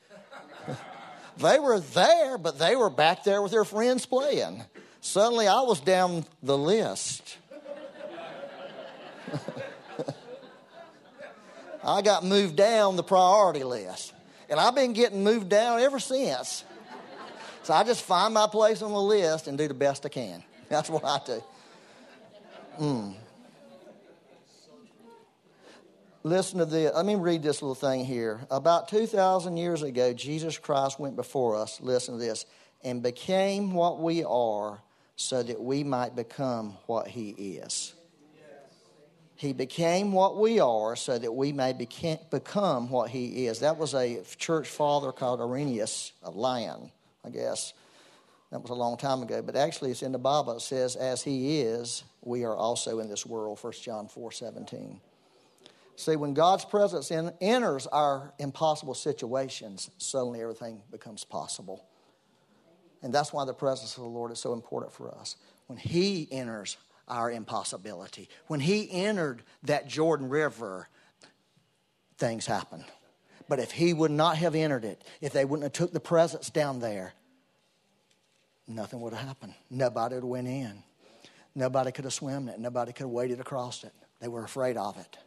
[1.39, 4.63] They were there, but they were back there with their friends playing.
[5.01, 7.37] Suddenly I was down the list.
[11.83, 14.13] I got moved down the priority list.
[14.49, 16.63] And I've been getting moved down ever since.
[17.63, 20.43] So I just find my place on the list and do the best I can.
[20.69, 21.43] That's what I do.
[22.79, 23.15] Mm.
[26.23, 26.91] Listen to this.
[26.93, 28.41] Let me read this little thing here.
[28.51, 32.45] About 2,000 years ago, Jesus Christ went before us, listen to this,
[32.83, 34.81] and became what we are
[35.15, 37.93] so that we might become what he is.
[39.35, 43.59] He became what we are so that we may become what he is.
[43.59, 46.91] That was a church father called Irenaeus, a lion,
[47.23, 47.73] I guess.
[48.51, 49.41] That was a long time ago.
[49.41, 50.53] But actually, it's in the Bible.
[50.53, 55.01] It says, As he is, we are also in this world, 1 John 4 17.
[55.97, 61.85] See, when God's presence in, enters our impossible situations, suddenly everything becomes possible.
[63.01, 65.35] And that's why the presence of the Lord is so important for us.
[65.65, 70.87] When He enters our impossibility, when He entered that Jordan River,
[72.17, 72.85] things happen.
[73.49, 76.49] But if He would not have entered it, if they wouldn't have took the presence
[76.49, 77.13] down there,
[78.67, 79.53] nothing would have happened.
[79.69, 80.83] Nobody would have went in.
[81.55, 82.59] Nobody could have swum it.
[82.59, 83.93] Nobody could have waded across it.
[84.19, 85.17] They were afraid of it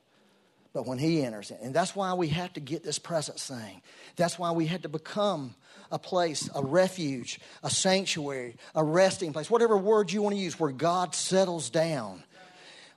[0.72, 1.59] but when he enters it.
[1.62, 3.83] And that's why we have to get this presence thing.
[4.16, 5.55] That's why we had to become
[5.90, 10.61] a place, a refuge, a sanctuary, a resting place, whatever word you want to use,
[10.61, 12.22] where God settles down.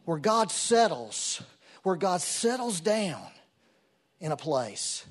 [0.05, 1.41] Where God settles,
[1.83, 3.25] where God settles down
[4.19, 5.05] in a place.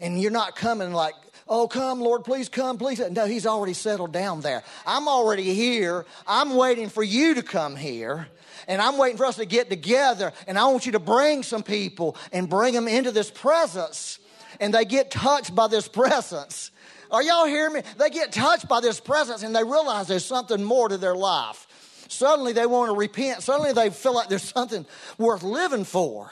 [0.00, 1.14] And you're not coming like,
[1.48, 3.00] oh, come, Lord, please come, please.
[3.10, 4.62] No, He's already settled down there.
[4.86, 6.04] I'm already here.
[6.26, 8.28] I'm waiting for you to come here
[8.66, 10.32] and I'm waiting for us to get together.
[10.46, 14.18] And I want you to bring some people and bring them into this presence.
[14.60, 16.70] And they get touched by this presence.
[17.10, 17.82] Are y'all hearing me?
[17.96, 21.66] They get touched by this presence and they realize there's something more to their life.
[22.08, 23.42] Suddenly they want to repent.
[23.42, 24.84] Suddenly they feel like there's something
[25.16, 26.30] worth living for.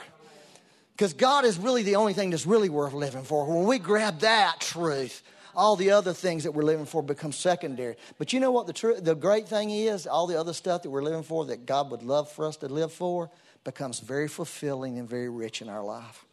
[0.97, 3.45] Because God is really the only thing that's really worth living for.
[3.45, 5.23] When we grab that truth,
[5.55, 7.97] all the other things that we're living for become secondary.
[8.17, 10.07] But you know what the, tr- the great thing is?
[10.07, 12.69] All the other stuff that we're living for that God would love for us to
[12.69, 13.31] live for
[13.63, 16.25] becomes very fulfilling and very rich in our life.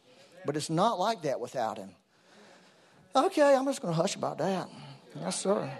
[0.46, 1.90] But it's not like that without Him.
[3.14, 4.66] Okay, I'm just going to hush about that.
[5.20, 5.70] Yes, sir.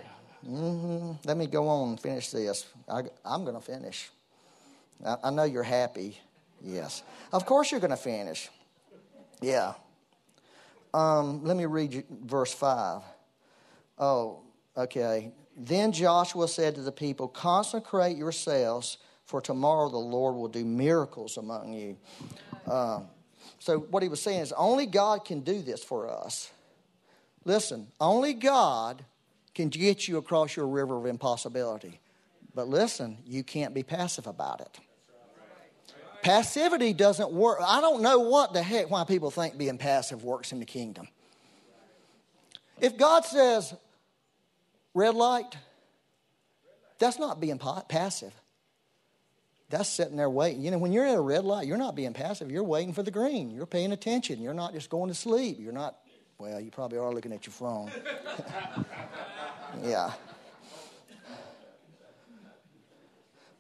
[0.46, 1.12] Mm-hmm.
[1.24, 2.66] Let me go on and finish this.
[2.86, 4.10] I, am going to finish.
[5.02, 6.18] I, I know you're happy.
[6.62, 7.02] Yes.
[7.32, 8.50] Of course you're going to finish.
[9.40, 9.74] Yeah.
[10.92, 13.02] Um, let me read verse 5.
[13.98, 14.40] Oh,
[14.76, 15.32] okay.
[15.56, 21.36] Then Joshua said to the people, Consecrate yourselves, for tomorrow the Lord will do miracles
[21.36, 21.96] among you.
[22.70, 23.06] Um,
[23.58, 26.50] so, what he was saying is, only God can do this for us.
[27.44, 29.04] Listen, only God
[29.54, 32.00] can get you across your river of impossibility.
[32.54, 34.78] But listen, you can't be passive about it.
[36.24, 37.58] Passivity doesn't work.
[37.62, 41.06] I don't know what the heck why people think being passive works in the kingdom.
[42.80, 43.74] If God says
[44.94, 45.54] red light,
[46.98, 48.32] that's not being passive.
[49.68, 50.62] That's sitting there waiting.
[50.62, 52.50] You know, when you're at a red light, you're not being passive.
[52.50, 53.50] You're waiting for the green.
[53.50, 54.40] You're paying attention.
[54.40, 55.58] You're not just going to sleep.
[55.60, 55.96] You're not,
[56.38, 57.90] well, you probably are looking at your phone.
[59.82, 60.12] yeah.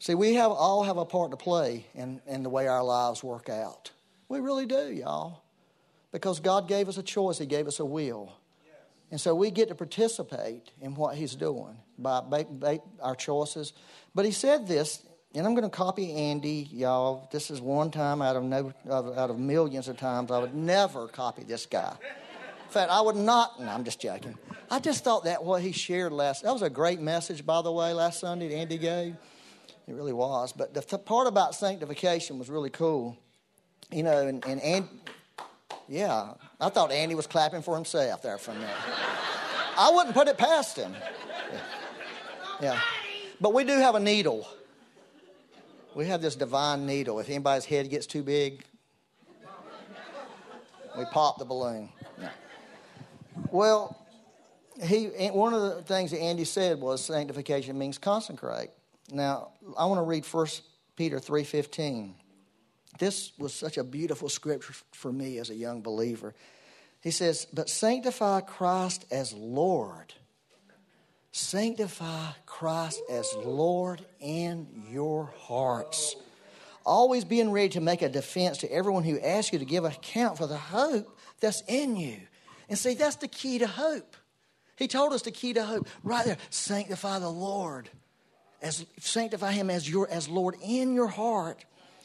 [0.04, 3.24] See, we have all have a part to play in, in the way our lives
[3.24, 3.90] work out.
[4.28, 5.42] We really do, y'all.
[6.12, 8.30] Because God gave us a choice, He gave us a will.
[9.10, 13.72] And so we get to participate in what He's doing by, by, by our choices.
[14.14, 15.02] But He said this,
[15.34, 17.26] and I'm going to copy Andy, y'all.
[17.32, 21.08] This is one time out of, no, out of millions of times I would never
[21.08, 21.96] copy this guy.
[22.66, 23.58] In fact, I would not.
[23.58, 24.36] No, I'm just joking.
[24.70, 26.42] I just thought that what he shared last.
[26.42, 29.16] That was a great message, by the way, last Sunday that Andy gave.
[29.86, 30.52] It really was.
[30.52, 33.18] But the th- part about sanctification was really cool.
[33.90, 34.88] You know, and, and,
[35.88, 38.70] yeah, I thought Andy was clapping for himself there for a minute.
[39.76, 40.94] I wouldn't put it past him.
[41.52, 41.60] Yeah.
[42.62, 42.80] yeah.
[43.40, 44.48] But we do have a needle.
[45.94, 47.20] We have this divine needle.
[47.20, 48.64] If anybody's head gets too big,
[50.96, 51.88] we pop the balloon.
[52.20, 52.30] Yeah.
[53.50, 54.00] Well,
[54.82, 58.70] he one of the things that Andy said was sanctification means consecrate.
[59.14, 60.46] Now, I want to read 1
[60.96, 62.16] Peter 3:15.
[62.98, 66.34] This was such a beautiful scripture for me as a young believer.
[67.00, 70.14] He says, "But sanctify Christ as Lord.
[71.30, 76.16] Sanctify Christ as Lord in your hearts."
[76.84, 80.38] Always being ready to make a defense to everyone who asks you to give account
[80.38, 82.20] for the hope that's in you.
[82.68, 84.16] And see, that's the key to hope.
[84.76, 87.90] He told us the key to hope right there sanctify the Lord
[88.64, 91.64] as sanctify him as your as Lord in your heart.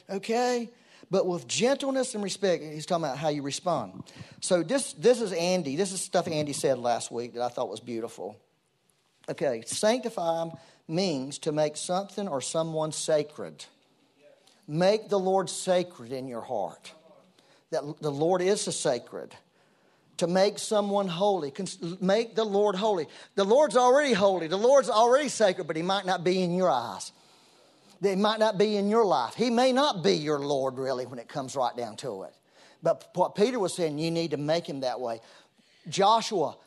[0.10, 0.70] Okay?
[1.10, 4.04] But with gentleness and respect, he's talking about how you respond.
[4.42, 5.76] So this this is Andy.
[5.76, 8.38] This is stuff Andy said last week that I thought was beautiful.
[9.28, 10.50] Okay, sanctify
[10.88, 13.66] means to make something or someone sacred.
[14.68, 16.94] Make the Lord sacred in your heart.
[17.72, 19.36] That the Lord is a sacred
[20.20, 21.52] to make someone holy.
[22.02, 23.08] Make the Lord holy.
[23.36, 24.48] The Lord's already holy.
[24.48, 27.12] The Lord's already sacred, but He might not be in your eyes.
[28.02, 29.34] He might not be in your life.
[29.36, 32.34] He may not be your Lord, really, when it comes right down to it.
[32.84, 35.22] But what Peter was saying, you need to make Him that way.
[35.88, 36.58] Joshua,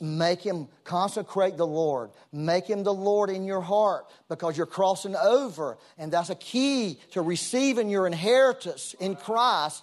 [0.00, 2.10] make Him consecrate the Lord.
[2.32, 5.78] Make Him the Lord in your heart because you're crossing over.
[5.98, 9.82] And that's a key to receiving your inheritance in Christ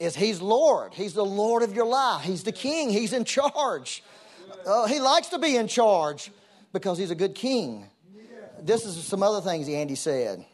[0.00, 0.94] is He's Lord.
[0.94, 2.24] He's the Lord of your life.
[2.24, 2.90] He's the King.
[2.90, 4.02] He's in charge.
[4.66, 6.32] Uh, he likes to be in charge
[6.72, 7.86] because He's a good King.
[8.60, 10.44] This is some other things Andy said.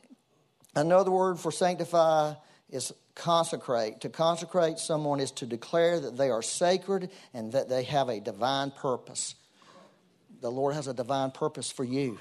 [0.75, 2.35] Another word for sanctify
[2.69, 4.03] is consecrate.
[4.03, 8.21] To consecrate someone is to declare that they are sacred and that they have a
[8.21, 9.35] divine purpose.
[10.41, 12.21] The Lord has a divine purpose for you.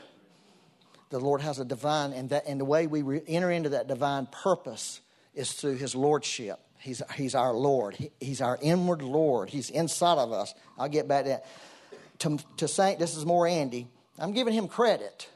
[1.09, 3.87] The Lord has a divine, and, that, and the way we re- enter into that
[3.87, 5.01] divine purpose
[5.35, 6.59] is through His Lordship.
[6.85, 7.95] He's, he's our Lord.
[7.95, 9.49] He, he's our inward Lord.
[9.49, 10.53] He's inside of us.
[10.77, 11.45] I'll get back to that.
[12.19, 13.87] To, to Saint, this is more Andy.
[14.19, 15.27] I'm giving him credit.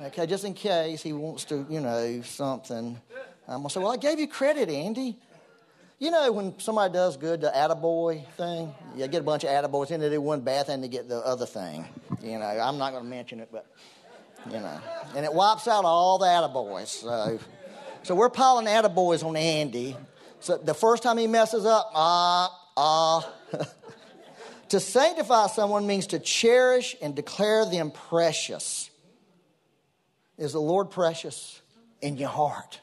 [0.00, 2.98] Okay, just in case he wants to, you know, something.
[3.46, 5.18] I'm going to say, well, I gave you credit, Andy.
[5.98, 9.90] You know, when somebody does good, the attaboy thing, you get a bunch of attaboys,
[9.90, 11.84] and they do one bad thing to get the other thing.
[12.22, 13.66] You know, I'm not going to mention it, but,
[14.46, 14.80] you know.
[15.14, 16.86] And it wipes out all the attaboys.
[16.86, 17.38] So,
[18.02, 19.94] so we're piling attaboys on Andy.
[20.40, 23.32] So the first time he messes up, ah, ah.
[24.68, 28.90] to sanctify someone means to cherish and declare them precious.
[30.38, 31.60] Is the Lord precious
[32.00, 32.80] in your heart?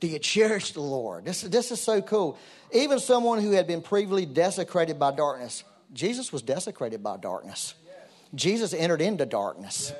[0.00, 1.24] Do you cherish the Lord?
[1.24, 2.38] This, this is so cool.
[2.72, 7.74] Even someone who had been previously desecrated by darkness, Jesus was desecrated by darkness.
[8.34, 9.92] Jesus entered into darkness.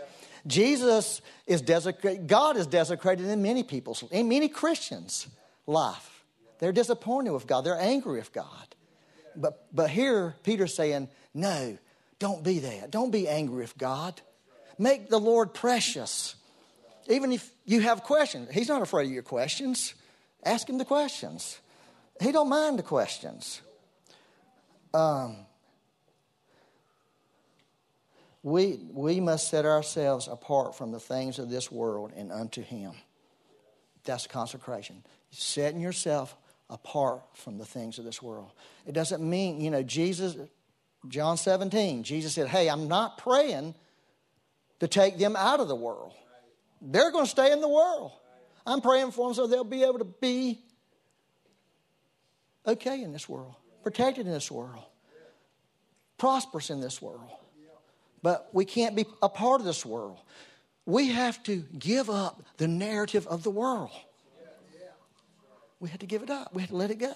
[0.47, 5.27] Jesus is desecrated, God is desecrated in many people's, in many Christians'
[5.67, 6.16] life.
[6.59, 7.63] They're disappointed with God.
[7.63, 8.75] They're angry with God.
[9.35, 11.77] But, but here, Peter's saying, no,
[12.19, 12.91] don't be that.
[12.91, 14.21] Don't be angry with God.
[14.79, 16.35] Make the Lord precious.
[17.09, 19.95] Even if you have questions, He's not afraid of your questions.
[20.45, 21.59] Ask Him the questions.
[22.21, 23.61] He don't mind the questions.
[24.95, 25.37] Um,
[28.43, 32.93] we, we must set ourselves apart from the things of this world and unto Him.
[34.05, 35.03] That's consecration.
[35.31, 36.35] Setting yourself
[36.69, 38.51] apart from the things of this world.
[38.87, 40.37] It doesn't mean, you know, Jesus,
[41.09, 43.75] John 17, Jesus said, Hey, I'm not praying
[44.81, 46.13] to take them out of the world.
[46.81, 48.13] They're going to stay in the world.
[48.67, 50.61] I'm praying for them so they'll be able to be
[52.67, 54.83] okay in this world, protected in this world,
[56.19, 57.31] prosperous in this world.
[58.23, 60.19] But we can't be a part of this world.
[60.85, 63.91] We have to give up the narrative of the world.
[65.81, 66.55] We had to give it up.
[66.55, 67.15] We had to let it go.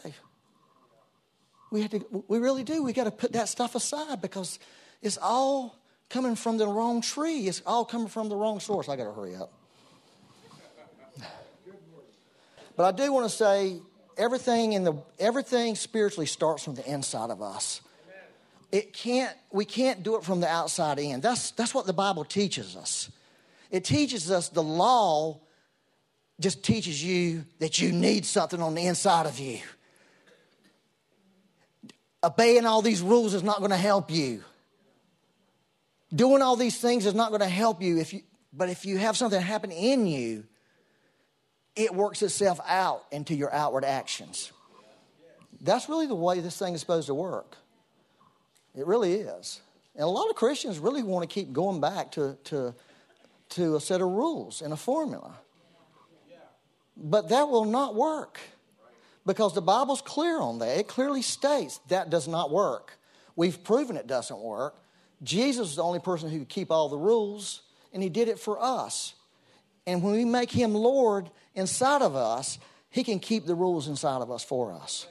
[1.71, 2.25] We have to.
[2.29, 2.83] We really do.
[2.83, 4.59] We got to put that stuff aside because
[5.03, 7.47] it's all coming from the wrong tree.
[7.49, 8.89] It's all coming from the wrong source.
[8.89, 9.53] I got to hurry up.
[12.77, 13.79] But I do want to say
[14.17, 17.81] everything in the everything spiritually starts from the inside of us.
[18.73, 21.21] It can't we can't do it from the outside in.
[21.21, 23.11] That's that's what the Bible teaches us.
[23.71, 25.41] It teaches us the law
[26.41, 29.61] just teaches you that you need something on the inside of you.
[32.25, 34.43] Obeying all these rules is not going to help you.
[36.15, 38.23] Doing all these things is not going to help you if you
[38.53, 40.45] but if you have something happen in you,
[41.77, 44.51] it works itself out into your outward actions.
[45.61, 47.57] That's really the way this thing is supposed to work.
[48.75, 49.61] It really is.
[49.95, 52.75] And a lot of Christians really want to keep going back to, to,
[53.51, 55.35] to a set of rules and a formula.
[57.01, 58.39] But that will not work
[59.27, 60.79] because the Bible's clear on that.
[60.79, 62.99] It clearly states that does not work.
[63.37, 64.77] We've proven it doesn't work.
[65.23, 68.39] Jesus is the only person who could keep all the rules, and he did it
[68.39, 69.15] for us.
[69.87, 72.59] And when we make him Lord inside of us,
[72.91, 75.07] he can keep the rules inside of us for us.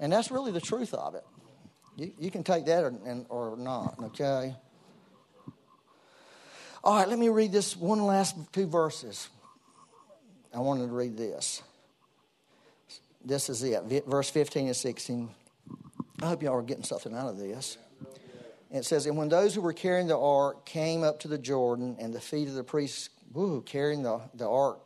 [0.00, 1.24] And that's really the truth of it.
[1.96, 2.94] You, you can take that or,
[3.28, 4.54] or not, okay?
[6.84, 9.28] All right, let me read this one last two verses.
[10.54, 11.62] I wanted to read this.
[13.24, 15.28] This is it, verse 15 and 16.
[16.22, 17.78] I hope y'all are getting something out of this.
[18.70, 21.96] It says, And when those who were carrying the ark came up to the Jordan,
[21.98, 24.80] and the feet of the priests woo, carrying the, the ark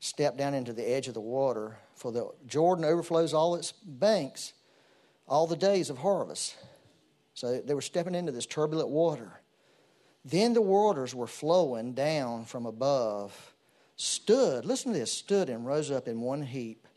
[0.00, 4.52] stepped down into the edge of the water, for the Jordan overflows all its banks
[5.26, 6.56] all the days of harvest.
[7.34, 9.40] So they were stepping into this turbulent water.
[10.24, 13.54] Then the waters were flowing down from above,
[13.98, 16.88] stood, listen to this, stood and rose up in one heap,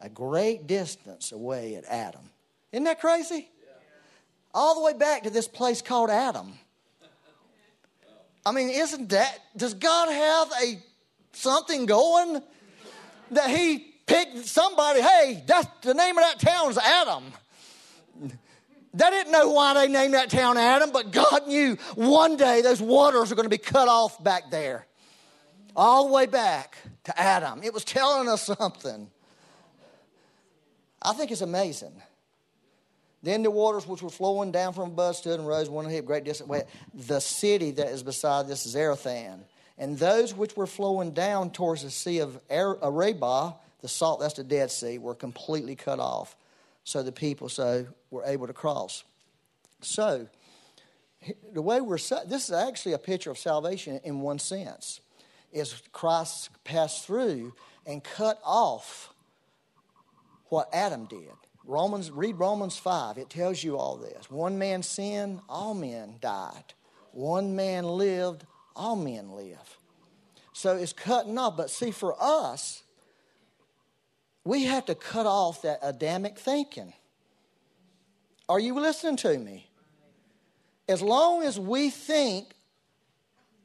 [0.00, 2.30] a great distance away at Adam.
[2.72, 3.50] Isn't that crazy?
[4.54, 6.52] all the way back to this place called Adam.
[8.46, 10.78] I mean, isn't that, does God have a
[11.32, 12.42] something going
[13.32, 15.00] that He picked somebody?
[15.00, 17.24] Hey, that's the name of that town is Adam.
[18.96, 22.80] They didn't know why they named that town Adam, but God knew one day those
[22.80, 24.86] waters are going to be cut off back there.
[25.76, 27.62] All the way back to Adam.
[27.62, 29.10] It was telling us something.
[31.02, 32.00] I think it's amazing.
[33.22, 36.24] Then the waters which were flowing down from above stood and rose one heap great
[36.24, 36.64] distance away.
[36.92, 39.40] The city that is beside this is Zarethan.
[39.78, 44.44] And those which were flowing down towards the sea of Arabah, the salt, that's the
[44.44, 46.36] Dead Sea, were completely cut off.
[46.84, 49.04] So the people so were able to cross.
[49.80, 50.28] So
[51.52, 55.00] the way we're this is actually a picture of salvation in one sense.
[55.54, 57.54] Is Christ passed through
[57.86, 59.14] and cut off
[60.48, 61.32] what Adam did.
[61.64, 63.18] Romans, read Romans 5.
[63.18, 64.30] It tells you all this.
[64.30, 66.74] One man sinned, all men died.
[67.12, 68.44] One man lived,
[68.76, 69.78] all men live.
[70.52, 71.56] So it's cutting off.
[71.56, 72.82] But see, for us,
[74.44, 76.92] we have to cut off that Adamic thinking.
[78.48, 79.70] Are you listening to me?
[80.88, 82.53] As long as we think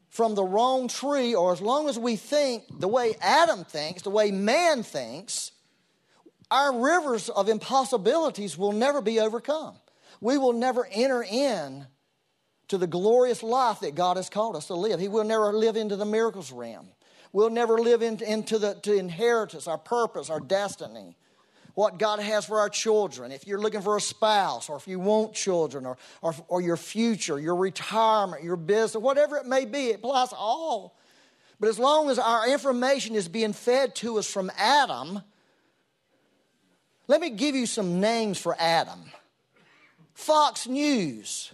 [0.10, 4.10] from the wrong tree, or as long as we think the way Adam thinks, the
[4.10, 5.52] way man thinks,
[6.52, 9.76] our rivers of impossibilities will never be overcome.
[10.20, 11.86] We will never enter in
[12.70, 15.00] to the glorious life that God has called us to live.
[15.00, 16.90] He will never live into the miracles realm.
[17.32, 21.16] We'll never live into, into the to inheritance, our purpose, our destiny,
[21.80, 23.32] what God has for our children.
[23.32, 26.76] If you're looking for a spouse, or if you want children, or, or, or your
[26.76, 30.98] future, your retirement, your business, whatever it may be, it applies all.
[31.58, 35.22] But as long as our information is being fed to us from Adam,
[37.08, 39.00] let me give you some names for Adam
[40.16, 41.54] Fox News,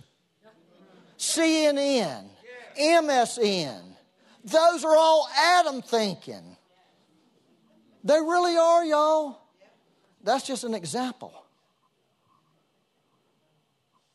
[1.19, 2.25] CNN,
[2.81, 3.79] MSN.
[4.43, 6.57] Those are all Adam thinking.
[8.03, 9.44] They really are, y'all.
[10.25, 11.31] That's just an example.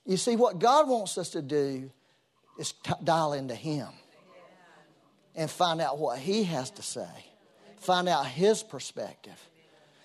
[0.05, 1.89] You see, what God wants us to do
[2.59, 3.87] is t- dial into Him
[5.37, 7.09] and find out what He has to say,
[7.79, 9.41] find out His perspective.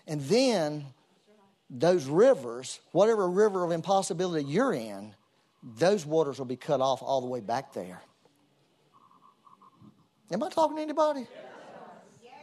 [0.06, 0.86] And then
[1.72, 5.16] those rivers, whatever river of impossibility you're in,
[5.64, 8.00] those waters will be cut off all the way back there.
[10.32, 11.26] Am I talking to anybody?
[12.22, 12.34] Yes,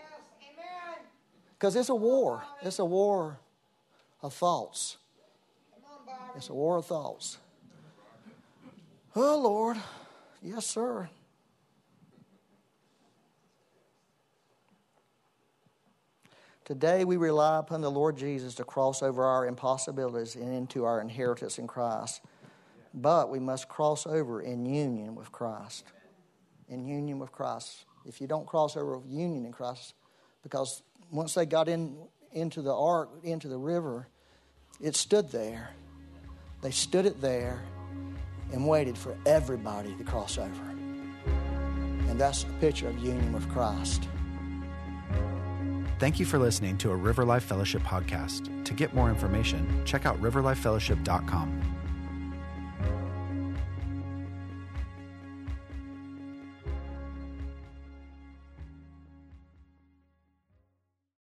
[0.43, 1.05] amen.
[1.57, 2.43] Because it's a war.
[2.63, 3.39] It's a war
[4.23, 4.97] of thoughts.
[6.37, 7.39] It's a war of thoughts.
[9.15, 9.77] Oh, Lord.
[10.41, 11.09] Yes, sir.
[16.65, 21.01] Today we rely upon the Lord Jesus to cross over our impossibilities and into our
[21.01, 22.23] inheritance in Christ.
[22.95, 25.85] But we must cross over in union with Christ.
[26.69, 27.85] In union with Christ.
[28.07, 29.95] If you don't cross over with union in Christ,
[30.43, 31.97] because once they got in
[32.33, 34.09] into the ark, into the river,
[34.81, 35.71] it stood there.
[36.63, 37.63] They stood it there
[38.53, 40.63] and waited for everybody to cross over.
[42.09, 44.09] And that's a picture of union with Christ.
[45.99, 48.65] Thank you for listening to a River Life Fellowship podcast.
[48.65, 51.82] To get more information, check out riverlifefellowship.com.